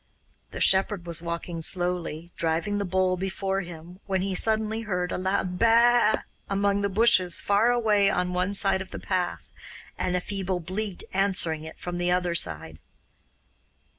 [0.49, 5.17] The shepherd was walking slowly, driving the bull before him, when he suddenly heard a
[5.19, 9.47] loud baa amongst the bushes far away on one side of the path,
[9.99, 12.79] and a feeble bleat answering it from the other side.